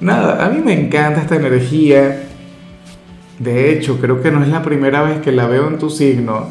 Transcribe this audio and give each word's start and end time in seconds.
Nada, 0.00 0.44
a 0.44 0.50
mí 0.50 0.60
me 0.62 0.74
encanta 0.74 1.22
esta 1.22 1.36
energía. 1.36 2.24
De 3.38 3.72
hecho, 3.72 3.98
creo 3.98 4.20
que 4.20 4.30
no 4.30 4.42
es 4.42 4.48
la 4.48 4.62
primera 4.62 5.02
vez 5.02 5.20
que 5.20 5.32
la 5.32 5.46
veo 5.46 5.68
en 5.68 5.78
tu 5.78 5.90
signo. 5.90 6.48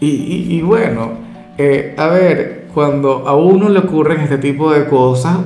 Y, 0.00 0.60
bueno, 0.60 1.12
eh, 1.56 1.94
a 1.96 2.08
ver, 2.08 2.66
cuando 2.74 3.26
a 3.26 3.34
uno 3.34 3.70
le 3.70 3.78
ocurren 3.78 4.20
este 4.20 4.36
tipo 4.36 4.70
de 4.70 4.84
cosas, 4.86 5.38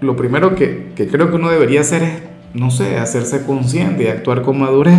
lo 0.00 0.16
primero 0.16 0.56
que, 0.56 0.90
que 0.96 1.06
creo 1.06 1.30
que 1.30 1.36
uno 1.36 1.50
debería 1.50 1.82
hacer 1.82 2.02
es, 2.02 2.12
no 2.52 2.72
sé, 2.72 2.98
hacerse 2.98 3.46
consciente 3.46 4.02
y 4.02 4.06
actuar 4.08 4.42
con 4.42 4.58
madurez. 4.58 4.98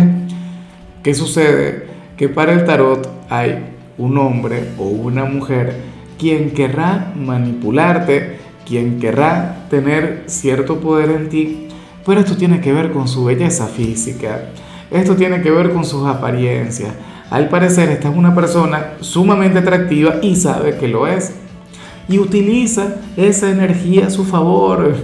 ¿Qué 1.02 1.12
sucede? 1.12 1.84
Que 2.16 2.30
para 2.30 2.54
el 2.54 2.64
tarot 2.64 3.06
hay 3.28 3.58
un 3.98 4.16
hombre 4.16 4.70
o 4.78 4.84
una 4.84 5.26
mujer 5.26 5.74
quien 6.18 6.52
querrá 6.52 7.12
manipularte, 7.14 8.38
quien 8.66 8.98
querrá 8.98 9.66
tener 9.68 10.22
cierto 10.26 10.80
poder 10.80 11.10
en 11.10 11.28
ti 11.28 11.68
pero 12.04 12.20
esto 12.20 12.36
tiene 12.36 12.60
que 12.60 12.72
ver 12.72 12.92
con 12.92 13.08
su 13.08 13.24
belleza 13.24 13.66
física, 13.66 14.50
esto 14.90 15.16
tiene 15.16 15.42
que 15.42 15.50
ver 15.50 15.72
con 15.72 15.84
sus 15.84 16.06
apariencias. 16.06 16.92
Al 17.30 17.48
parecer 17.48 17.88
esta 17.88 18.10
es 18.10 18.16
una 18.16 18.34
persona 18.34 18.92
sumamente 19.00 19.58
atractiva 19.58 20.16
y 20.22 20.36
sabe 20.36 20.76
que 20.76 20.88
lo 20.88 21.06
es. 21.06 21.34
Y 22.08 22.18
utiliza 22.18 22.96
esa 23.16 23.50
energía 23.50 24.06
a 24.06 24.10
su 24.10 24.24
favor. 24.24 24.94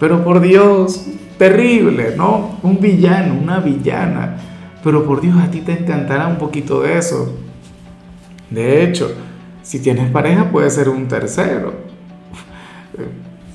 Pero 0.00 0.24
por 0.24 0.40
Dios, 0.40 1.06
terrible, 1.36 2.14
¿no? 2.16 2.58
Un 2.62 2.80
villano, 2.80 3.34
una 3.40 3.60
villana. 3.60 4.38
Pero 4.82 5.04
por 5.04 5.20
Dios, 5.20 5.36
a 5.36 5.50
ti 5.50 5.60
te 5.60 5.72
encantará 5.72 6.26
un 6.26 6.38
poquito 6.38 6.80
de 6.80 6.96
eso. 6.96 7.36
De 8.50 8.82
hecho, 8.82 9.12
si 9.62 9.78
tienes 9.78 10.10
pareja 10.10 10.50
puede 10.50 10.70
ser 10.70 10.88
un 10.88 11.06
tercero 11.06 11.74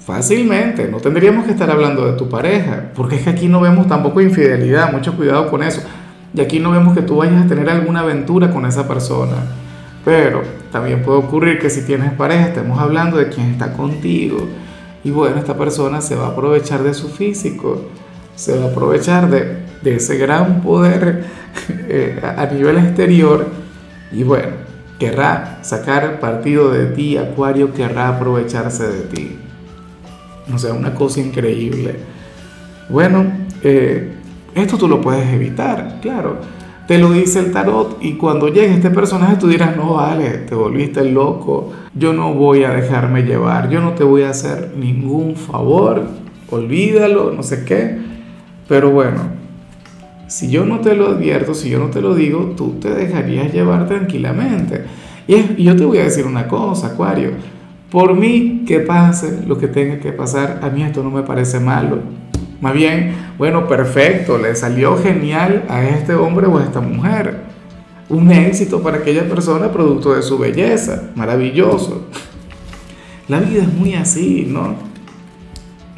Fácilmente, 0.05 0.89
no 0.89 0.97
tendríamos 0.97 1.45
que 1.45 1.51
estar 1.51 1.71
hablando 1.71 2.05
de 2.05 2.17
tu 2.17 2.27
pareja, 2.27 2.91
porque 2.93 3.15
es 3.15 3.21
que 3.21 3.29
aquí 3.29 3.47
no 3.47 3.61
vemos 3.61 3.87
tampoco 3.87 4.19
infidelidad, 4.19 4.91
mucho 4.91 5.15
cuidado 5.15 5.49
con 5.49 5.63
eso. 5.63 5.81
Y 6.33 6.41
aquí 6.41 6.59
no 6.59 6.71
vemos 6.71 6.93
que 6.93 7.01
tú 7.01 7.17
vayas 7.17 7.45
a 7.45 7.47
tener 7.47 7.69
alguna 7.69 8.01
aventura 8.01 8.51
con 8.51 8.65
esa 8.65 8.85
persona. 8.85 9.35
Pero 10.03 10.41
también 10.73 11.03
puede 11.03 11.19
ocurrir 11.19 11.57
que 11.57 11.69
si 11.69 11.83
tienes 11.83 12.11
pareja, 12.11 12.47
estemos 12.47 12.79
hablando 12.79 13.15
de 13.15 13.29
quien 13.29 13.51
está 13.51 13.71
contigo. 13.71 14.45
Y 15.05 15.11
bueno, 15.11 15.37
esta 15.37 15.57
persona 15.57 16.01
se 16.01 16.15
va 16.15 16.25
a 16.25 16.29
aprovechar 16.31 16.83
de 16.83 16.93
su 16.93 17.07
físico, 17.07 17.83
se 18.35 18.59
va 18.59 18.65
a 18.65 18.67
aprovechar 18.71 19.29
de, 19.29 19.59
de 19.83 19.95
ese 19.95 20.17
gran 20.17 20.61
poder 20.61 21.23
eh, 21.69 22.19
a 22.21 22.45
nivel 22.47 22.77
exterior. 22.77 23.47
Y 24.11 24.23
bueno, 24.23 24.49
querrá 24.99 25.59
sacar 25.61 26.19
partido 26.19 26.71
de 26.71 26.87
ti, 26.87 27.15
Acuario 27.15 27.73
querrá 27.73 28.09
aprovecharse 28.09 28.85
de 28.85 29.01
ti. 29.03 29.39
O 30.51 30.57
sea, 30.57 30.73
una 30.73 30.93
cosa 30.93 31.19
increíble. 31.19 31.95
Bueno, 32.89 33.25
eh, 33.61 34.11
esto 34.55 34.77
tú 34.77 34.87
lo 34.87 35.01
puedes 35.01 35.31
evitar, 35.33 35.99
claro. 36.01 36.37
Te 36.87 36.97
lo 36.97 37.11
dice 37.11 37.39
el 37.39 37.51
tarot 37.51 37.97
y 38.01 38.13
cuando 38.13 38.49
llegue 38.49 38.73
este 38.73 38.89
personaje 38.89 39.37
tú 39.37 39.47
dirás, 39.47 39.77
no 39.77 39.93
vale, 39.93 40.29
te 40.39 40.53
volviste 40.53 41.05
loco, 41.05 41.71
yo 41.95 42.11
no 42.11 42.33
voy 42.33 42.65
a 42.65 42.71
dejarme 42.71 43.23
llevar, 43.23 43.69
yo 43.69 43.79
no 43.79 43.93
te 43.93 44.03
voy 44.03 44.23
a 44.23 44.31
hacer 44.31 44.73
ningún 44.75 45.37
favor, 45.37 46.03
olvídalo, 46.49 47.31
no 47.31 47.41
sé 47.41 47.63
qué. 47.63 47.97
Pero 48.67 48.91
bueno, 48.91 49.21
si 50.27 50.49
yo 50.49 50.65
no 50.65 50.81
te 50.81 50.93
lo 50.93 51.07
advierto, 51.09 51.53
si 51.53 51.69
yo 51.69 51.79
no 51.79 51.87
te 51.87 52.01
lo 52.01 52.15
digo, 52.15 52.53
tú 52.57 52.75
te 52.81 52.93
dejarías 52.93 53.53
llevar 53.53 53.87
tranquilamente. 53.87 54.83
Y, 55.25 55.35
y 55.61 55.63
yo 55.63 55.77
te 55.77 55.85
voy 55.85 55.99
a 55.99 56.03
decir 56.03 56.25
una 56.25 56.49
cosa, 56.49 56.87
Acuario, 56.87 57.31
por 57.93 58.15
mí, 58.15 58.63
que 58.65 58.79
pase 58.79 59.41
lo 59.45 59.59
que 59.59 59.67
tenga 59.67 59.99
que 59.99 60.11
pasar, 60.11 60.61
a 60.63 60.69
mí 60.71 60.81
esto 60.81 61.03
no 61.03 61.11
me 61.11 61.21
parece 61.21 61.59
malo. 61.59 61.99
Más 62.59 62.73
bien, 62.73 63.13
bueno, 63.37 63.67
perfecto, 63.67 64.39
le 64.39 64.55
salió 64.55 64.97
genial 64.97 65.65
a 65.69 65.83
este 65.83 66.15
hombre 66.15 66.47
o 66.47 66.57
a 66.57 66.63
esta 66.63 66.81
mujer. 66.81 67.41
Un 68.09 68.31
éxito 68.31 68.81
para 68.81 68.97
aquella 68.97 69.29
persona 69.29 69.71
producto 69.71 70.15
de 70.15 70.23
su 70.23 70.39
belleza, 70.39 71.11
maravilloso. 71.13 72.07
La 73.27 73.39
vida 73.39 73.61
es 73.61 73.71
muy 73.71 73.93
así, 73.93 74.47
¿no? 74.49 74.73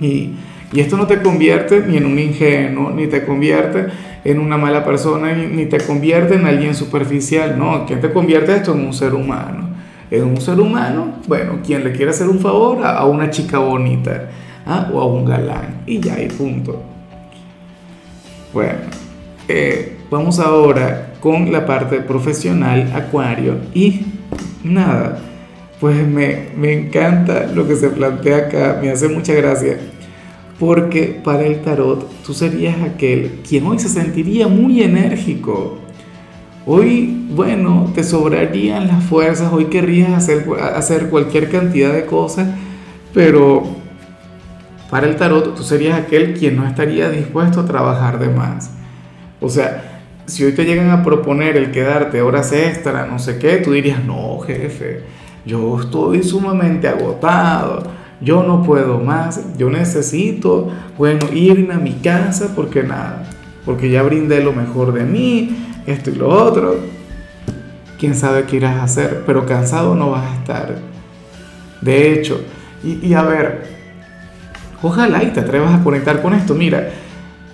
Y, 0.02 0.32
y 0.74 0.82
esto 0.82 0.98
no 0.98 1.08
te 1.08 1.22
convierte 1.22 1.82
ni 1.88 1.96
en 1.96 2.08
un 2.08 2.20
ingenuo, 2.20 2.92
ni 2.92 3.08
te 3.08 3.24
convierte 3.24 3.88
en 4.26 4.40
una 4.40 4.58
mala 4.58 4.84
persona, 4.84 5.32
ni, 5.34 5.66
te 5.68 5.78
convierte 5.78 6.36
en 6.36 6.46
alguien 6.46 6.76
superficial, 6.76 7.58
no. 7.58 7.86
¿Quién 7.86 8.02
te 8.02 8.12
convierte 8.12 8.54
esto 8.54 8.74
en 8.74 8.82
un 8.82 8.94
ser 8.94 9.14
humano? 9.14 9.75
En 10.12 10.24
un 10.24 10.42
ser 10.42 10.60
humano, 10.60 11.16
bueno, 11.28 11.60
quien 11.66 11.84
le 11.84 11.92
quiere 11.92 12.12
hacer 12.12 12.28
un 12.28 12.40
favor 12.40 12.86
a, 12.86 13.06
una 13.06 13.30
chica 13.30 13.60
bonita 13.60 14.30
¿ah? 14.66 14.90
o 14.94 15.02
a 15.02 15.06
un 15.06 15.26
galán 15.26 15.84
y 15.86 16.00
ya, 16.00 16.22
y 16.22 16.28
punto. 16.28 16.82
Bueno, 18.54 18.80
eh, 19.48 19.98
vamos 20.10 20.40
ahora 20.40 21.14
con 21.20 21.52
la 21.52 21.66
parte 21.66 22.02
profesional, 22.02 22.92
Acuario, 22.96 23.58
y 23.74 24.06
nada, 24.64 25.20
pues 25.80 26.08
me, 26.08 26.50
me 26.56 26.74
encanta 26.74 27.48
lo 27.48 27.68
que 27.68 27.76
se 27.76 27.90
plantea 27.90 28.38
acá, 28.38 28.80
me 28.82 28.92
hace 28.92 29.08
mucha 29.08 29.34
gracia, 29.34 29.78
porque 30.60 31.20
para 31.24 31.44
el 31.44 31.62
tarot 31.62 32.10
tú 32.24 32.34
serías 32.34 32.82
aquel 32.82 33.42
quien 33.48 33.66
hoy 33.66 33.80
se 33.80 33.90
sentiría 33.90 34.48
muy 34.48 34.84
enérgico, 34.84 35.80
Hoy, 36.68 37.28
bueno, 37.30 37.92
te 37.94 38.04
sobrarían 38.04 38.88
las 38.88 39.04
fuerzas, 39.04 39.54
hoy 39.54 39.66
querrías 39.66 40.14
hacer, 40.14 41.10
cualquier 41.12 41.52
cantidad 41.52 41.94
de 41.94 42.08
cosas, 42.08 42.48
pero 43.14 43.62
para 44.90 45.06
el 45.06 45.16
tarot 45.16 45.54
tú 45.54 45.62
serías 45.62 46.00
aquel 46.00 46.34
quien 46.34 46.56
no 46.56 46.66
estaría 46.66 47.12
dispuesto 47.12 47.60
a 47.60 47.66
trabajar 47.66 48.18
de 48.18 48.30
más. 48.30 48.72
O 49.40 49.48
sea, 49.48 50.02
si 50.26 50.44
hoy 50.44 50.54
te 50.54 50.66
llegan 50.66 50.90
a 50.90 51.04
proponer 51.04 51.56
el 51.56 51.70
quedarte 51.70 52.24
horas 52.24 52.52
extra, 52.52 53.06
no 53.06 53.20
sé 53.20 53.38
qué, 53.38 53.58
tú 53.58 53.74
dirías, 53.74 54.04
no, 54.04 54.40
jefe, 54.40 55.04
yo 55.46 55.80
estoy 55.80 56.24
sumamente 56.24 56.88
agotado, 56.88 57.84
yo 58.22 58.42
no 58.42 58.64
puedo 58.64 59.00
más, 59.00 59.56
yo 59.56 59.70
necesito, 59.70 60.72
bueno, 60.98 61.28
irme 61.32 61.76
a 61.76 61.78
mi 61.78 61.94
casa 61.94 62.54
porque 62.56 62.82
nada, 62.82 63.30
porque 63.66 63.92
ya 63.92 64.02
brindé 64.02 64.44
lo 64.44 64.52
mejor 64.52 64.94
de 64.94 65.04
mí, 65.04 65.65
esto 65.86 66.10
y 66.10 66.16
lo 66.16 66.30
otro. 66.30 66.78
Quién 68.00 68.16
sabe 68.16 68.44
qué 68.44 68.58
irás 68.58 68.76
a 68.78 68.84
hacer, 68.84 69.24
pero 69.26 69.46
cansado 69.46 69.96
no 69.96 70.12
vas 70.12 70.26
a 70.26 70.36
estar. 70.36 70.76
De 71.82 72.14
hecho, 72.14 72.42
y, 72.84 73.14
a 73.14 73.24
ver, 73.24 73.68
ojalá 74.82 75.24
y 75.24 75.28
te 75.28 75.40
atrevas 75.40 75.74
a 75.74 75.84
conectar 75.84 76.22
con 76.22 76.34
esto. 76.34 76.54
Mira, 76.54 76.90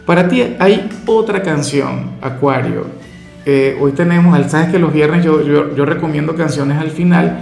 para 0.05 0.27
ti 0.27 0.55
hay 0.59 0.89
otra 1.05 1.41
canción, 1.41 2.11
Acuario. 2.21 2.85
Eh, 3.45 3.77
hoy 3.79 3.93
tenemos, 3.93 4.37
sabes 4.51 4.69
que 4.69 4.79
los 4.79 4.93
viernes 4.93 5.23
yo, 5.23 5.45
yo, 5.45 5.75
yo 5.75 5.85
recomiendo 5.85 6.35
canciones 6.35 6.77
al 6.79 6.89
final. 6.89 7.39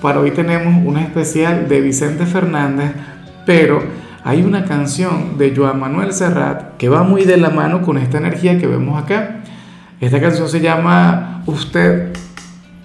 Para 0.00 0.20
hoy 0.20 0.32
tenemos 0.32 0.84
una 0.84 1.02
especial 1.02 1.68
de 1.68 1.80
Vicente 1.80 2.26
Fernández, 2.26 2.92
pero 3.46 3.82
hay 4.24 4.42
una 4.42 4.64
canción 4.64 5.36
de 5.36 5.54
Joan 5.54 5.80
Manuel 5.80 6.12
Serrat 6.12 6.76
que 6.76 6.88
va 6.88 7.02
muy 7.02 7.24
de 7.24 7.36
la 7.36 7.50
mano 7.50 7.82
con 7.82 7.98
esta 7.98 8.18
energía 8.18 8.58
que 8.58 8.66
vemos 8.66 9.02
acá. 9.02 9.42
Esta 10.02 10.20
canción 10.20 10.48
se 10.48 10.58
llama 10.58 11.44
Usted. 11.46 12.12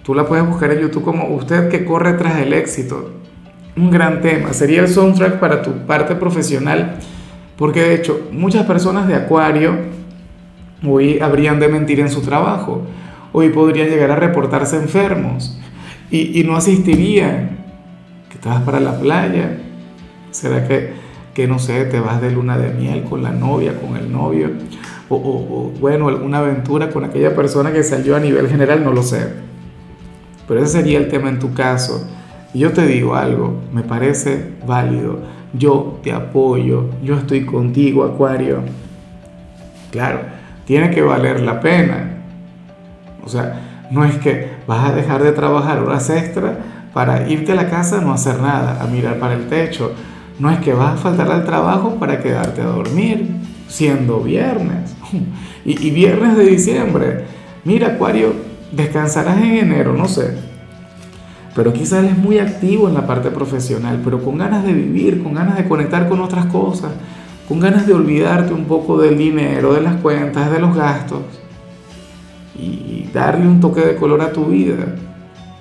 Tú 0.03 0.13
la 0.13 0.27
puedes 0.27 0.47
buscar 0.47 0.69
en 0.69 0.81
YouTube 0.81 1.03
como 1.03 1.33
Usted 1.33 1.67
que 1.67 1.83
corre 1.83 2.13
tras 2.13 2.37
el 2.37 2.53
éxito. 2.53 3.09
Un 3.75 3.89
gran 3.89 4.21
tema. 4.21 4.53
Sería 4.53 4.81
el 4.81 4.87
soundtrack 4.87 5.39
para 5.39 5.63
tu 5.63 5.71
parte 5.87 6.13
profesional. 6.13 6.99
Porque 7.55 7.81
de 7.81 7.95
hecho, 7.95 8.27
muchas 8.31 8.67
personas 8.67 9.07
de 9.07 9.15
Acuario 9.15 9.79
hoy 10.87 11.19
habrían 11.19 11.59
de 11.59 11.69
mentir 11.69 12.01
en 12.01 12.09
su 12.09 12.21
trabajo. 12.21 12.83
Hoy 13.33 13.49
podrían 13.49 13.89
llegar 13.89 14.11
a 14.11 14.15
reportarse 14.15 14.75
enfermos 14.75 15.59
y, 16.11 16.43
no 16.43 16.55
asistirían. 16.55 17.57
Que 18.29 18.47
vas 18.47 18.61
para 18.61 18.79
la 18.79 18.99
playa. 18.99 19.57
¿Será 20.29 20.67
que, 20.67 20.93
que, 21.37 21.47
no 21.47 21.59
sé, 21.59 21.85
te 21.85 21.99
vas 21.99 22.19
de 22.19 22.31
luna 22.31 22.57
de 22.57 22.71
miel 22.71 23.03
con 23.03 23.21
la 23.21 23.29
novia, 23.29 23.79
con 23.79 23.95
el 23.95 24.11
novio? 24.11 24.49
o, 25.07 25.71
bueno, 25.79 26.07
alguna 26.07 26.39
aventura 26.39 26.89
con 26.89 27.05
aquella 27.05 27.35
persona 27.35 27.71
que 27.71 27.83
salió 27.83 28.15
a 28.15 28.19
nivel 28.19 28.49
general, 28.49 28.83
no 28.83 28.91
lo 28.91 29.03
sé. 29.03 29.33
Pero 30.47 30.63
ese 30.63 30.79
sería 30.79 30.97
el 30.97 31.09
tema 31.09 31.29
en 31.29 31.37
tu 31.37 31.53
caso. 31.53 32.09
Y 32.55 32.59
yo 32.59 32.73
te 32.73 32.87
digo 32.87 33.13
algo, 33.13 33.61
me 33.71 33.83
parece 33.83 34.53
válido. 34.65 35.19
Yo 35.53 35.99
te 36.01 36.11
apoyo, 36.11 36.85
yo 37.03 37.15
estoy 37.15 37.45
contigo, 37.45 38.03
Acuario. 38.03 38.61
Claro, 39.91 40.21
tiene 40.65 40.89
que 40.89 41.03
valer 41.03 41.41
la 41.41 41.59
pena. 41.59 42.23
O 43.23 43.29
sea, 43.29 43.85
no 43.91 44.03
es 44.05 44.15
que 44.15 44.53
vas 44.65 44.89
a 44.89 44.95
dejar 44.95 45.21
de 45.21 45.33
trabajar 45.33 45.77
horas 45.83 46.09
extra 46.09 46.57
para 46.95 47.29
irte 47.29 47.51
a 47.51 47.55
la 47.55 47.69
casa 47.69 47.99
a 47.99 48.01
no 48.01 48.11
hacer 48.11 48.41
nada, 48.41 48.81
a 48.81 48.87
mirar 48.87 49.19
para 49.19 49.35
el 49.35 49.45
techo. 49.45 49.93
No 50.39 50.51
es 50.51 50.59
que 50.59 50.73
vas 50.73 50.93
a 50.93 50.97
faltar 50.97 51.31
al 51.31 51.45
trabajo 51.45 51.95
para 51.95 52.21
quedarte 52.21 52.61
a 52.61 52.65
dormir, 52.65 53.27
siendo 53.67 54.21
viernes. 54.21 54.95
Y, 55.65 55.89
viernes 55.89 56.37
de 56.37 56.45
diciembre. 56.45 57.25
Mira, 57.65 57.87
Acuario, 57.87 58.31
descansarás 58.71 59.37
en 59.37 59.57
enero, 59.57 59.91
no 59.91 60.07
sé. 60.07 60.33
Pero 61.53 61.73
quizás 61.73 62.05
es 62.05 62.17
muy 62.17 62.39
activo 62.39 62.87
en 62.87 62.93
la 62.93 63.05
parte 63.05 63.31
profesional, 63.31 63.99
pero 64.01 64.23
con 64.23 64.37
ganas 64.37 64.63
de 64.63 64.71
vivir, 64.71 65.21
con 65.21 65.33
ganas 65.33 65.57
de 65.57 65.67
conectar 65.67 66.07
con 66.07 66.21
otras 66.21 66.45
cosas, 66.45 66.91
con 67.49 67.59
ganas 67.59 67.85
de 67.85 67.93
olvidarte 67.93 68.53
un 68.53 68.63
poco 68.63 68.97
del 68.97 69.17
dinero, 69.17 69.73
de 69.73 69.81
las 69.81 69.97
cuentas, 69.97 70.49
de 70.49 70.59
los 70.59 70.73
gastos 70.73 71.23
y 72.57 73.09
darle 73.13 73.47
un 73.47 73.59
toque 73.59 73.81
de 73.81 73.95
color 73.95 74.21
a 74.21 74.31
tu 74.31 74.45
vida. 74.45 74.95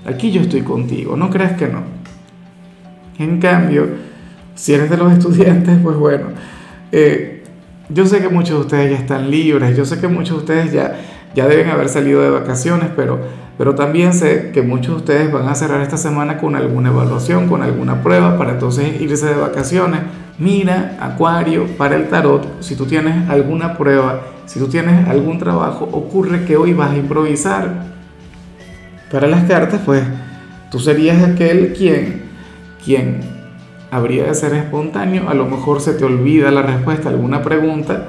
Aquí 0.07 0.31
yo 0.31 0.43
estoy 0.43 0.63
contigo, 0.63 1.17
no 1.17 1.31
creas 1.31 1.57
que 1.59 1.67
no. 1.67 1.83
En 3.19 3.41
cambio, 3.41 3.89
si 4.57 4.75
eres 4.75 4.91
de 4.91 4.97
los 4.97 5.13
estudiantes, 5.13 5.79
pues 5.83 5.97
bueno, 5.97 6.29
eh, 6.91 7.45
yo 7.89 8.07
sé 8.07 8.21
que 8.21 8.29
muchos 8.29 8.57
de 8.57 8.61
ustedes 8.63 8.91
ya 8.91 8.97
están 8.97 9.31
libres, 9.31 9.77
yo 9.77 9.85
sé 9.85 10.01
que 10.01 10.09
muchos 10.09 10.39
de 10.39 10.43
ustedes 10.43 10.73
ya, 10.73 10.97
ya 11.35 11.47
deben 11.47 11.69
haber 11.69 11.89
salido 11.89 12.23
de 12.23 12.31
vacaciones, 12.31 12.89
pero, 12.97 13.21
pero 13.59 13.75
también 13.75 14.13
sé 14.13 14.51
que 14.53 14.63
muchos 14.63 14.95
de 14.95 14.97
ustedes 14.97 15.33
van 15.33 15.49
a 15.49 15.55
cerrar 15.55 15.83
esta 15.83 15.97
semana 15.97 16.39
con 16.39 16.57
alguna 16.57 16.89
evaluación, 16.89 17.49
con 17.49 17.63
alguna 17.63 18.03
prueba, 18.03 18.37
para 18.39 18.53
entonces 18.53 19.01
irse 19.01 19.27
de 19.27 19.37
vacaciones. 19.37 20.01
Mira, 20.39 20.97
Acuario, 21.01 21.67
para 21.79 21.97
el 21.97 22.09
tarot, 22.09 22.61
si 22.61 22.75
tú 22.77 22.87
tienes 22.87 23.29
alguna 23.29 23.77
prueba, 23.77 24.23
si 24.47 24.59
tú 24.59 24.69
tienes 24.69 25.07
algún 25.09 25.39
trabajo, 25.39 25.89
ocurre 25.93 26.45
que 26.45 26.57
hoy 26.57 26.73
vas 26.73 26.91
a 26.91 26.97
improvisar. 26.97 27.95
Para 29.13 29.29
las 29.29 29.45
cartas, 29.45 29.81
pues 29.85 30.03
tú 30.71 30.79
serías 30.79 31.23
aquel 31.23 31.73
quien, 31.73 32.23
quien 32.85 33.36
habría 33.97 34.25
de 34.25 34.35
ser 34.35 34.55
espontáneo, 34.55 35.29
a 35.29 35.35
lo 35.35 35.47
mejor 35.47 35.81
se 35.81 35.95
te 35.95 36.05
olvida 36.05 36.51
la 36.51 36.63
respuesta 36.63 37.09
a 37.09 37.13
alguna 37.13 37.43
pregunta 37.43 38.09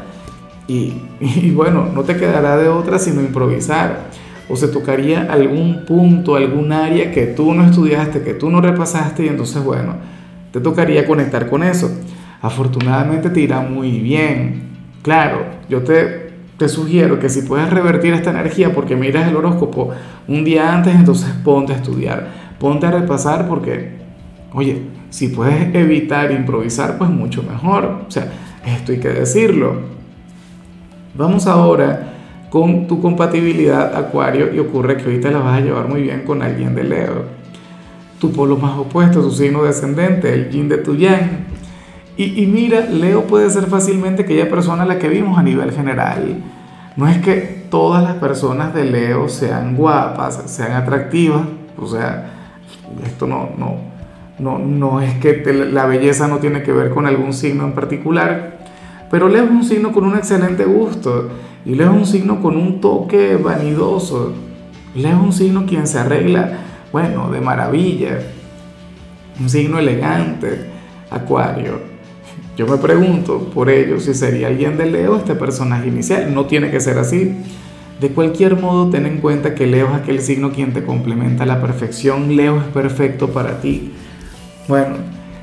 y, 0.67 0.93
y 1.19 1.51
bueno, 1.51 1.87
no 1.93 2.03
te 2.03 2.17
quedará 2.17 2.57
de 2.57 2.67
otra 2.67 2.99
sino 2.99 3.21
improvisar. 3.21 4.07
O 4.49 4.55
se 4.55 4.69
tocaría 4.69 5.27
algún 5.29 5.83
punto, 5.85 6.37
algún 6.37 6.71
área 6.71 7.11
que 7.11 7.27
tú 7.27 7.53
no 7.53 7.65
estudiaste, 7.65 8.21
que 8.21 8.33
tú 8.33 8.49
no 8.49 8.61
repasaste 8.61 9.25
y 9.25 9.27
entonces 9.27 9.61
bueno, 9.61 9.95
te 10.51 10.61
tocaría 10.61 11.05
conectar 11.05 11.49
con 11.49 11.63
eso. 11.63 11.91
Afortunadamente 12.41 13.29
te 13.29 13.41
irá 13.41 13.59
muy 13.59 13.99
bien. 13.99 14.63
Claro, 15.01 15.45
yo 15.67 15.81
te, 15.81 16.31
te 16.57 16.69
sugiero 16.69 17.19
que 17.19 17.29
si 17.29 17.41
puedes 17.41 17.69
revertir 17.69 18.13
esta 18.13 18.29
energía 18.29 18.73
porque 18.73 18.95
miras 18.95 19.27
el 19.27 19.35
horóscopo 19.35 19.91
un 20.27 20.43
día 20.45 20.73
antes, 20.73 20.95
entonces 20.95 21.29
ponte 21.43 21.73
a 21.73 21.77
estudiar, 21.77 22.27
ponte 22.57 22.85
a 22.85 22.91
repasar 22.91 23.47
porque, 23.49 23.97
oye, 24.53 24.81
si 25.09 25.29
puedes 25.29 25.73
evitar 25.75 26.31
improvisar, 26.31 26.97
pues 26.97 27.09
mucho 27.09 27.43
mejor. 27.43 28.03
O 28.07 28.11
sea, 28.11 28.31
esto 28.65 28.91
hay 28.91 28.99
que 28.99 29.09
decirlo. 29.09 29.75
Vamos 31.15 31.47
ahora 31.47 32.13
con 32.49 32.87
tu 32.87 33.01
compatibilidad 33.01 33.95
Acuario 33.95 34.53
y 34.53 34.59
ocurre 34.59 34.97
que 34.97 35.05
ahorita 35.05 35.31
la 35.31 35.39
vas 35.39 35.57
a 35.57 35.61
llevar 35.61 35.87
muy 35.87 36.01
bien 36.01 36.23
con 36.25 36.41
alguien 36.41 36.75
de 36.75 36.83
Leo. 36.83 37.25
Tu 38.19 38.31
polo 38.31 38.57
más 38.57 38.77
opuesto, 38.77 39.21
tu 39.21 39.31
signo 39.31 39.63
descendente, 39.63 40.33
el 40.33 40.49
yin 40.49 40.69
de 40.69 40.77
tu 40.77 40.95
yang. 40.95 41.45
Y, 42.19 42.47
mira, 42.47 42.81
Leo 42.81 43.25
puede 43.25 43.47
ser 43.51 43.67
fácilmente 43.67 44.23
aquella 44.23 44.49
persona 44.49 44.83
a 44.83 44.85
la 44.87 44.97
que 44.97 45.07
vimos 45.07 45.37
a 45.37 45.43
nivel 45.43 45.71
general. 45.71 46.41
No 46.95 47.07
es 47.07 47.19
que 47.19 47.67
todas 47.69 48.01
las 48.01 48.15
personas 48.15 48.73
de 48.73 48.85
Leo 48.85 49.29
sean 49.29 49.75
guapas, 49.75 50.41
sean 50.47 50.71
atractivas, 50.71 51.43
o 51.77 51.85
sea, 51.85 52.31
esto 53.05 53.27
no, 53.27 53.51
no, 53.55 53.75
no, 54.39 54.59
no 54.59 55.01
es 55.01 55.15
que 55.15 55.43
la 55.53 55.85
belleza 55.85 56.27
no 56.27 56.37
tiene 56.37 56.63
que 56.63 56.71
ver 56.71 56.91
con 56.91 57.07
algún 57.07 57.33
signo 57.33 57.65
en 57.65 57.73
particular, 57.73 58.59
pero 59.09 59.29
Leo 59.29 59.45
es 59.45 59.51
un 59.51 59.63
signo 59.63 59.91
con 59.91 60.05
un 60.05 60.15
excelente 60.15 60.65
gusto 60.65 61.29
y 61.65 61.75
Leo 61.75 61.91
es 61.91 61.97
un 61.97 62.05
signo 62.05 62.41
con 62.41 62.57
un 62.57 62.79
toque 62.79 63.35
vanidoso. 63.35 64.33
Leo 64.95 65.17
es 65.17 65.23
un 65.23 65.33
signo 65.33 65.65
quien 65.65 65.87
se 65.87 65.99
arregla, 65.99 66.59
bueno, 66.91 67.31
de 67.31 67.41
maravilla, 67.41 68.19
un 69.39 69.49
signo 69.49 69.79
elegante, 69.79 70.67
Acuario. 71.09 71.79
Yo 72.57 72.65
me 72.65 72.77
pregunto 72.77 73.51
por 73.53 73.69
ello 73.69 73.99
si 73.99 74.13
sería 74.13 74.47
alguien 74.47 74.77
de 74.77 74.87
Leo 74.87 75.17
este 75.17 75.35
personaje 75.35 75.87
inicial. 75.87 76.33
No 76.33 76.45
tiene 76.45 76.71
que 76.71 76.79
ser 76.79 76.97
así. 76.97 77.37
De 78.01 78.09
cualquier 78.09 78.59
modo, 78.59 78.89
ten 78.89 79.05
en 79.05 79.19
cuenta 79.19 79.55
que 79.55 79.67
Leo 79.67 79.87
es 79.87 79.93
aquel 79.93 80.21
signo 80.21 80.51
quien 80.51 80.73
te 80.73 80.83
complementa 80.83 81.43
a 81.43 81.47
la 81.47 81.61
perfección. 81.61 82.35
Leo 82.35 82.57
es 82.57 82.65
perfecto 82.65 83.29
para 83.29 83.61
ti. 83.61 83.93
Bueno, 84.67 84.95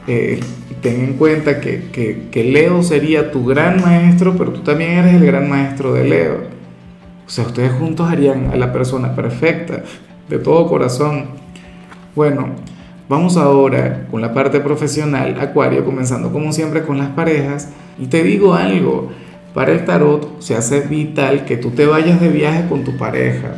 eh, 0.06 0.41
ten 0.82 1.00
en 1.00 1.15
cuenta 1.15 1.61
que, 1.61 1.91
que, 1.91 2.29
que, 2.31 2.44
Leo 2.44 2.82
sería 2.82 3.31
tu 3.31 3.44
gran 3.44 3.81
maestro, 3.81 4.37
pero 4.37 4.53
tú 4.53 4.61
también 4.61 4.93
eres 4.93 5.15
el 5.15 5.26
gran 5.26 5.49
maestro 5.49 5.94
de 5.94 6.05
Leo. 6.05 6.38
O 7.26 7.31
sea, 7.31 7.47
ustedes 7.47 7.73
juntos 7.73 8.11
harían 8.11 8.50
a 8.53 8.56
la 8.56 8.73
persona 8.73 9.15
perfecta, 9.15 9.82
de 10.29 10.38
todo 10.38 10.69
corazón. 10.69 11.26
Bueno, 12.15 12.55
Vamos 13.06 13.37
ahora 13.37 14.06
con 14.11 14.23
la 14.23 14.32
parte 14.32 14.61
profesional, 14.61 15.38
Acuario, 15.38 15.85
comenzando 15.85 16.32
como 16.32 16.53
siempre 16.55 16.82
con 16.85 16.97
las 16.97 17.11
parejas. 17.11 17.69
Y 17.99 18.06
te 18.06 18.23
digo 18.23 18.55
algo, 18.55 19.11
para 19.53 19.73
el 19.73 19.85
tarot 19.85 20.41
se 20.41 20.56
hace 20.56 20.81
vital 20.81 21.44
que 21.44 21.59
tú 21.59 21.71
te 21.71 21.85
vayas 21.85 22.19
de 22.19 22.31
viaje 22.31 22.67
con 22.67 22.82
tu 22.82 22.97
pareja. 22.97 23.56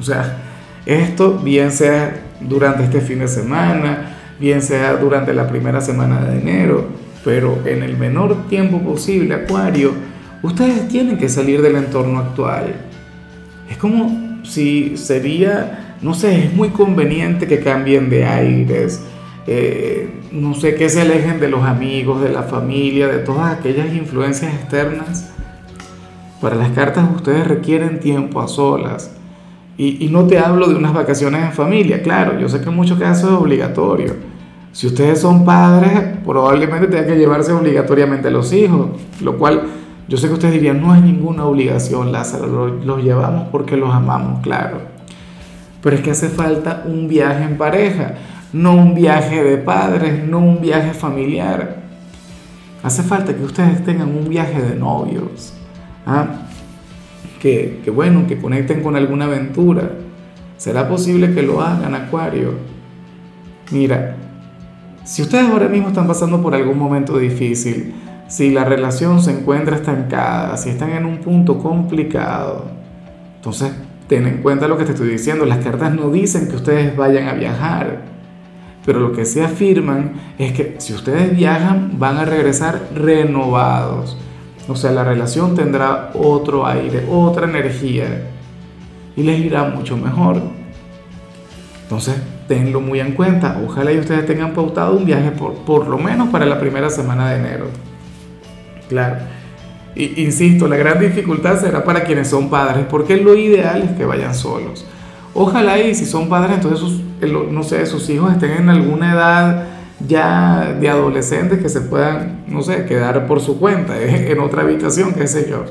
O 0.00 0.02
sea, 0.02 0.38
esto 0.86 1.38
bien 1.38 1.72
sea 1.72 2.22
durante 2.40 2.84
este 2.84 3.02
fin 3.02 3.18
de 3.18 3.28
semana, 3.28 4.15
bien 4.38 4.62
sea 4.62 4.94
durante 4.96 5.32
la 5.32 5.48
primera 5.48 5.80
semana 5.80 6.24
de 6.24 6.40
enero, 6.40 6.86
pero 7.24 7.58
en 7.64 7.82
el 7.82 7.96
menor 7.96 8.48
tiempo 8.48 8.80
posible, 8.80 9.34
Acuario, 9.34 9.92
ustedes 10.42 10.88
tienen 10.88 11.18
que 11.18 11.28
salir 11.28 11.62
del 11.62 11.76
entorno 11.76 12.18
actual. 12.18 12.74
Es 13.68 13.76
como 13.76 14.42
si 14.44 14.96
sería 14.96 15.82
no 16.02 16.14
sé, 16.14 16.44
es 16.44 16.54
muy 16.54 16.70
conveniente 16.70 17.46
que 17.46 17.60
cambien 17.60 18.10
de 18.10 18.24
aires, 18.24 19.02
eh, 19.46 20.10
no 20.32 20.54
sé, 20.54 20.74
que 20.74 20.88
se 20.88 21.00
alejen 21.00 21.40
de 21.40 21.48
los 21.48 21.64
amigos, 21.64 22.22
de 22.22 22.30
la 22.30 22.42
familia, 22.42 23.08
de 23.08 23.18
todas 23.18 23.56
aquellas 23.56 23.94
influencias 23.94 24.52
externas. 24.54 25.32
Para 26.40 26.56
las 26.56 26.70
cartas 26.70 27.08
ustedes 27.14 27.46
requieren 27.46 28.00
tiempo 28.00 28.40
a 28.40 28.48
solas. 28.48 29.12
Y, 29.78 30.08
no 30.10 30.26
te 30.26 30.38
hablo 30.38 30.68
de 30.68 30.74
unas 30.74 30.94
vacaciones 30.94 31.44
en 31.44 31.52
familia, 31.52 32.02
claro, 32.02 32.38
yo 32.40 32.48
sé 32.48 32.62
que 32.62 32.70
en 32.70 32.76
muchos 32.76 32.98
casos 32.98 33.30
es 33.30 33.36
obligatorio. 33.36 34.14
Si 34.76 34.86
ustedes 34.86 35.22
son 35.22 35.46
padres, 35.46 36.18
probablemente 36.22 36.88
tengan 36.88 37.06
que 37.06 37.16
llevarse 37.16 37.50
obligatoriamente 37.50 38.28
a 38.28 38.30
los 38.30 38.52
hijos, 38.52 38.90
lo 39.22 39.38
cual 39.38 39.62
yo 40.06 40.18
sé 40.18 40.28
que 40.28 40.34
ustedes 40.34 40.52
dirían, 40.52 40.82
no 40.82 40.94
es 40.94 41.00
ninguna 41.00 41.46
obligación, 41.46 42.12
Lázaro, 42.12 42.66
los 42.84 43.02
llevamos 43.02 43.48
porque 43.50 43.78
los 43.78 43.88
amamos, 43.94 44.42
claro. 44.42 44.82
Pero 45.80 45.96
es 45.96 46.02
que 46.02 46.10
hace 46.10 46.28
falta 46.28 46.82
un 46.84 47.08
viaje 47.08 47.44
en 47.44 47.56
pareja, 47.56 48.16
no 48.52 48.74
un 48.74 48.94
viaje 48.94 49.42
de 49.42 49.56
padres, 49.56 50.28
no 50.28 50.40
un 50.40 50.60
viaje 50.60 50.92
familiar. 50.92 51.76
Hace 52.82 53.02
falta 53.02 53.34
que 53.34 53.44
ustedes 53.44 53.82
tengan 53.82 54.14
un 54.14 54.28
viaje 54.28 54.60
de 54.60 54.74
novios. 54.74 55.54
¿ah? 56.04 56.26
Que, 57.40 57.80
que 57.82 57.90
bueno, 57.90 58.26
que 58.26 58.38
conecten 58.38 58.82
con 58.82 58.94
alguna 58.94 59.24
aventura. 59.24 59.92
¿Será 60.58 60.86
posible 60.86 61.32
que 61.32 61.40
lo 61.40 61.62
hagan, 61.62 61.94
Acuario? 61.94 62.52
Mira, 63.70 64.16
si 65.06 65.22
ustedes 65.22 65.48
ahora 65.48 65.68
mismo 65.68 65.88
están 65.88 66.08
pasando 66.08 66.42
por 66.42 66.52
algún 66.52 66.76
momento 66.76 67.16
difícil, 67.16 67.94
si 68.26 68.50
la 68.50 68.64
relación 68.64 69.22
se 69.22 69.30
encuentra 69.30 69.76
estancada, 69.76 70.56
si 70.56 70.70
están 70.70 70.90
en 70.90 71.06
un 71.06 71.18
punto 71.18 71.58
complicado, 71.58 72.64
entonces 73.36 73.70
ten 74.08 74.26
en 74.26 74.42
cuenta 74.42 74.66
lo 74.66 74.76
que 74.76 74.84
te 74.84 74.90
estoy 74.90 75.08
diciendo, 75.08 75.46
las 75.46 75.64
cartas 75.64 75.94
no 75.94 76.10
dicen 76.10 76.48
que 76.48 76.56
ustedes 76.56 76.96
vayan 76.96 77.28
a 77.28 77.34
viajar, 77.34 78.02
pero 78.84 78.98
lo 78.98 79.12
que 79.12 79.24
se 79.24 79.44
afirman 79.44 80.14
es 80.38 80.52
que 80.52 80.74
si 80.78 80.92
ustedes 80.92 81.36
viajan 81.36 82.00
van 82.00 82.16
a 82.16 82.24
regresar 82.24 82.88
renovados. 82.92 84.18
O 84.66 84.74
sea, 84.74 84.90
la 84.90 85.04
relación 85.04 85.54
tendrá 85.54 86.10
otro 86.14 86.66
aire, 86.66 87.06
otra 87.08 87.48
energía 87.48 88.24
y 89.16 89.22
les 89.22 89.38
irá 89.38 89.62
mucho 89.70 89.96
mejor. 89.96 90.42
Entonces, 91.84 92.16
tenlo 92.48 92.80
muy 92.80 93.00
en 93.00 93.12
cuenta. 93.12 93.60
Ojalá 93.64 93.92
y 93.92 93.98
ustedes 93.98 94.26
tengan 94.26 94.52
pautado 94.52 94.96
un 94.96 95.04
viaje 95.04 95.30
por, 95.30 95.54
por 95.54 95.88
lo 95.88 95.98
menos 95.98 96.28
para 96.28 96.46
la 96.46 96.60
primera 96.60 96.90
semana 96.90 97.30
de 97.30 97.38
enero. 97.38 97.66
Claro 98.88 99.16
insisto, 99.96 100.68
la 100.68 100.76
gran 100.76 101.00
dificultad 101.00 101.58
será 101.58 101.82
para 101.82 102.04
quienes 102.04 102.28
son 102.28 102.50
padres, 102.50 102.84
porque 102.88 103.16
lo 103.16 103.34
ideal 103.34 103.82
es 103.82 103.90
que 103.92 104.04
vayan 104.04 104.34
solos. 104.34 104.84
Ojalá 105.34 105.78
y 105.78 105.94
si 105.94 106.06
son 106.06 106.28
padres, 106.28 106.56
entonces 106.56 106.80
sus, 106.80 107.00
no 107.50 107.62
sé, 107.62 107.84
sus 107.86 108.08
hijos 108.10 108.32
estén 108.32 108.52
en 108.52 108.68
alguna 108.68 109.12
edad 109.12 109.64
ya 110.06 110.76
de 110.78 110.88
adolescentes 110.88 111.58
que 111.60 111.68
se 111.68 111.80
puedan, 111.80 112.44
no 112.46 112.62
sé, 112.62 112.84
quedar 112.84 113.26
por 113.26 113.40
su 113.40 113.58
cuenta, 113.58 114.00
en 114.02 114.38
otra 114.40 114.62
habitación, 114.62 115.14
qué 115.14 115.26
sé 115.26 115.48
yo. 115.48 115.64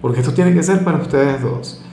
porque 0.00 0.20
esto 0.20 0.32
tiene 0.32 0.54
que 0.54 0.62
ser 0.62 0.84
para 0.84 0.98
ustedes 0.98 1.42
dos. 1.42 1.84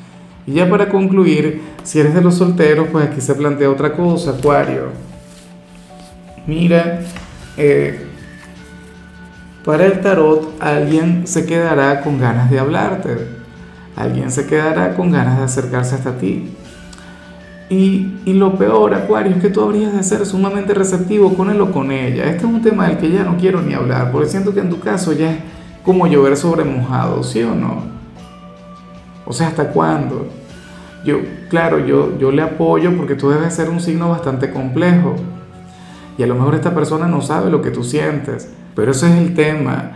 Y 0.48 0.54
ya 0.54 0.70
para 0.70 0.90
concluir, 0.90 1.62
si 1.84 2.00
eres 2.00 2.14
de 2.14 2.22
los 2.22 2.36
solteros, 2.36 2.88
pues 2.92 3.08
aquí 3.08 3.22
se 3.22 3.34
plantea 3.34 3.70
otra 3.70 3.94
cosa, 3.94 4.32
Acuario. 4.32 4.90
Mira, 6.46 7.02
eh, 7.58 8.06
para 9.64 9.86
el 9.88 10.02
tarot 10.02 10.54
alguien 10.60 11.25
se 11.25 11.48
quedará 11.48 12.02
con 12.02 12.20
ganas 12.20 12.52
de 12.52 12.60
hablarte, 12.60 13.18
alguien 13.96 14.30
se 14.30 14.46
quedará 14.46 14.96
con 14.96 15.12
ganas 15.12 15.40
de 15.40 15.46
acercarse 15.46 15.96
hasta 15.96 16.18
ti. 16.18 16.52
Y, 17.68 18.20
y, 18.25 18.34
lo 18.34 18.60
peor, 18.60 18.94
Acuario, 18.94 19.36
es 19.36 19.42
que 19.42 19.50
tú 19.50 19.62
habrías 19.62 19.92
de 19.92 20.04
ser 20.04 20.24
sumamente 20.28 20.75
receptivo 20.75 21.34
con 21.34 21.50
él 21.50 21.60
o 21.62 21.72
con 21.72 21.92
ella. 21.92 22.25
Este 22.25 22.38
es 22.38 22.44
un 22.44 22.62
tema 22.62 22.88
del 22.88 23.00
que 23.00 23.10
ya 23.10 23.24
no 23.24 23.38
quiero 23.38 23.60
ni 23.62 23.74
hablar, 23.74 24.12
porque 24.12 24.30
siento 24.30 24.54
que 24.54 24.60
en 24.60 24.70
tu 24.70 24.80
caso 24.80 25.14
ya 25.14 25.32
es 25.32 25.40
como 25.84 26.06
llover 26.06 26.38
sobre 26.38 26.64
mojado, 26.64 27.24
¿sí 27.24 27.42
o 27.42 27.56
no? 27.56 27.95
O 29.25 29.34
sea, 29.34 29.48
¿hasta 29.48 29.70
cuándo? 29.70 30.27
Yo, 31.03 31.20
claro, 31.50 31.86
yo, 31.86 32.17
yo 32.17 32.32
le 32.32 32.41
apoyo 32.41 32.96
porque 32.96 33.15
tú 33.15 33.29
debes 33.29 33.53
ser 33.53 33.70
un 33.70 33.79
signo 33.79 34.10
bastante 34.10 34.51
complejo. 34.51 35.15
Y 36.17 36.24
a 36.24 36.27
lo 36.27 36.36
mejor 36.36 36.55
esta 36.55 36.74
persona 36.74 37.08
no 37.08 37.22
sabe 37.22 37.50
lo 37.51 37.62
que 37.62 37.72
tú 37.72 37.84
sientes. 37.84 38.51
Pero 38.75 38.91
ese 38.91 39.08
es 39.08 39.15
el 39.15 39.34
tema 39.34 39.91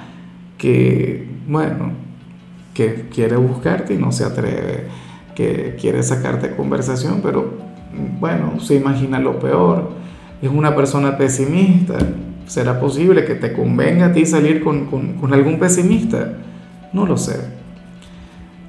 que, 0.57 1.27
bueno, 1.47 1.91
que 2.73 3.07
quiere 3.13 3.37
buscarte 3.37 3.93
y 3.93 3.97
no 3.97 4.11
se 4.11 4.25
atreve. 4.25 4.87
Que 5.35 5.77
quiere 5.79 6.03
sacarte 6.03 6.55
conversación, 6.55 7.21
pero 7.23 7.53
bueno, 8.19 8.59
se 8.59 8.75
imagina 8.75 9.19
lo 9.19 9.39
peor. 9.39 9.91
Es 10.41 10.49
una 10.49 10.75
persona 10.75 11.17
pesimista. 11.17 11.97
¿Será 12.45 12.79
posible 12.79 13.25
que 13.25 13.35
te 13.35 13.53
convenga 13.53 14.07
a 14.07 14.11
ti 14.11 14.25
salir 14.25 14.63
con, 14.63 14.87
con, 14.87 15.13
con 15.13 15.33
algún 15.33 15.59
pesimista? 15.59 16.33
No 16.93 17.05
lo 17.05 17.15
sé 17.15 17.58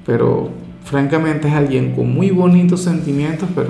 pero 0.05 0.49
francamente 0.83 1.47
es 1.47 1.53
alguien 1.53 1.93
con 1.95 2.13
muy 2.13 2.31
bonitos 2.31 2.81
sentimientos, 2.81 3.49
pero 3.55 3.69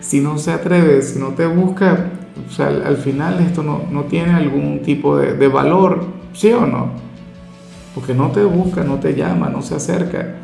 si 0.00 0.20
no 0.20 0.38
se 0.38 0.52
atreve, 0.52 1.02
si 1.02 1.18
no 1.18 1.28
te 1.28 1.46
busca, 1.46 2.10
o 2.46 2.50
sea, 2.50 2.68
al, 2.68 2.96
final 2.96 3.40
esto 3.40 3.62
no, 3.62 3.82
no, 3.90 4.04
tiene 4.04 4.34
algún 4.34 4.82
tipo 4.82 5.16
de, 5.16 5.34
de, 5.34 5.48
valor, 5.48 6.04
¿sí 6.32 6.52
o 6.52 6.66
no? 6.66 6.90
Porque 7.94 8.14
no 8.14 8.28
te 8.28 8.44
busca, 8.44 8.84
no 8.84 8.96
te 8.96 9.14
llama, 9.14 9.48
no 9.48 9.62
se 9.62 9.74
acerca. 9.74 10.36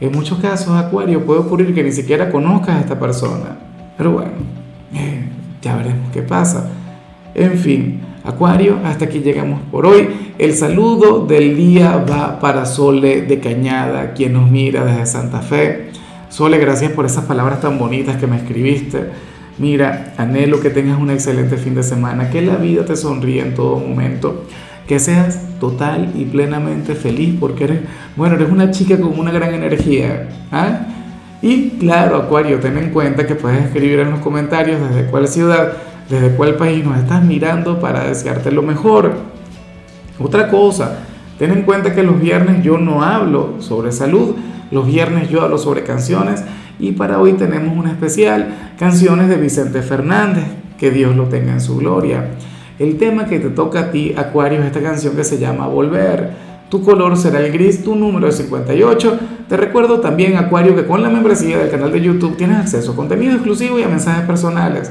En 0.00 0.12
muchos 0.12 0.38
casos, 0.38 0.76
Acuario, 0.76 1.24
puede 1.26 1.40
ocurrir 1.40 1.74
que 1.74 1.82
ni 1.82 1.92
siquiera 1.92 2.30
conozcas 2.30 2.76
a 2.76 2.80
esta 2.80 2.98
persona. 2.98 3.58
Pero 3.96 4.12
bueno, 4.12 4.30
eh, 4.94 5.28
ya 5.60 5.76
veremos 5.76 6.10
qué 6.12 6.22
pasa. 6.22 6.70
En 7.34 7.58
fin, 7.58 8.00
Acuario, 8.24 8.78
hasta 8.84 9.04
aquí 9.04 9.20
llegamos 9.20 9.60
por 9.70 9.86
hoy. 9.86 10.08
El 10.38 10.54
saludo 10.54 11.26
del 11.26 11.56
día 11.56 11.96
va 11.98 12.40
para 12.40 12.66
Sole 12.66 13.22
de 13.22 13.38
Cañada, 13.38 14.14
quien 14.14 14.32
nos 14.32 14.50
mira 14.50 14.84
desde 14.84 15.06
Santa 15.06 15.40
Fe. 15.40 15.90
Sole, 16.28 16.58
gracias 16.58 16.92
por 16.92 17.06
esas 17.06 17.24
palabras 17.24 17.60
tan 17.60 17.78
bonitas 17.78 18.16
que 18.16 18.26
me 18.26 18.36
escribiste. 18.36 19.10
Mira, 19.58 20.14
anhelo 20.16 20.60
que 20.60 20.70
tengas 20.70 20.98
un 20.98 21.10
excelente 21.10 21.56
fin 21.56 21.74
de 21.74 21.82
semana, 21.82 22.30
que 22.30 22.42
la 22.42 22.56
vida 22.56 22.84
te 22.84 22.96
sonríe 22.96 23.42
en 23.42 23.54
todo 23.54 23.76
momento, 23.76 24.44
que 24.88 24.98
seas 24.98 25.58
total 25.60 26.12
y 26.16 26.24
plenamente 26.24 26.94
feliz 26.94 27.36
porque 27.38 27.64
eres, 27.64 27.80
bueno, 28.16 28.34
eres 28.36 28.50
una 28.50 28.70
chica 28.70 28.98
con 28.98 29.18
una 29.18 29.30
gran 29.30 29.54
energía. 29.54 30.28
¿ah? 30.50 30.86
Y 31.42 31.70
claro, 31.78 32.16
Acuario, 32.16 32.58
ten 32.58 32.76
en 32.76 32.90
cuenta 32.90 33.26
que 33.26 33.34
puedes 33.34 33.64
escribir 33.64 34.00
en 34.00 34.10
los 34.10 34.20
comentarios 34.20 34.80
desde 34.80 35.10
cuál 35.10 35.28
ciudad 35.28 35.72
desde 36.10 36.30
cuál 36.30 36.56
país 36.56 36.84
nos 36.84 36.98
estás 36.98 37.24
mirando 37.24 37.78
para 37.78 38.04
desearte 38.04 38.50
lo 38.50 38.62
mejor. 38.62 39.12
Otra 40.18 40.50
cosa, 40.50 40.98
ten 41.38 41.52
en 41.52 41.62
cuenta 41.62 41.94
que 41.94 42.02
los 42.02 42.20
viernes 42.20 42.64
yo 42.64 42.78
no 42.78 43.02
hablo 43.02 43.54
sobre 43.60 43.92
salud, 43.92 44.34
los 44.72 44.86
viernes 44.86 45.30
yo 45.30 45.42
hablo 45.42 45.56
sobre 45.56 45.84
canciones 45.84 46.42
y 46.80 46.92
para 46.92 47.20
hoy 47.20 47.34
tenemos 47.34 47.76
un 47.76 47.86
especial, 47.86 48.72
canciones 48.78 49.28
de 49.28 49.36
Vicente 49.36 49.82
Fernández, 49.82 50.44
que 50.78 50.90
Dios 50.90 51.14
lo 51.14 51.24
tenga 51.24 51.52
en 51.52 51.60
su 51.60 51.76
gloria. 51.76 52.30
El 52.78 52.96
tema 52.96 53.26
que 53.26 53.38
te 53.38 53.50
toca 53.50 53.80
a 53.80 53.90
ti, 53.90 54.14
Acuario, 54.16 54.60
es 54.60 54.66
esta 54.66 54.80
canción 54.80 55.14
que 55.14 55.22
se 55.22 55.38
llama 55.38 55.68
Volver. 55.68 56.30
Tu 56.70 56.82
color 56.82 57.16
será 57.16 57.40
el 57.40 57.52
gris, 57.52 57.84
tu 57.84 57.94
número 57.94 58.26
es 58.28 58.36
58. 58.36 59.18
Te 59.48 59.56
recuerdo 59.56 60.00
también, 60.00 60.36
Acuario, 60.36 60.74
que 60.74 60.86
con 60.86 61.02
la 61.02 61.10
membresía 61.10 61.58
del 61.58 61.70
canal 61.70 61.92
de 61.92 62.00
YouTube 62.00 62.36
tienes 62.36 62.58
acceso 62.58 62.92
a 62.92 62.96
contenido 62.96 63.34
exclusivo 63.34 63.78
y 63.78 63.82
a 63.82 63.88
mensajes 63.88 64.24
personales 64.24 64.90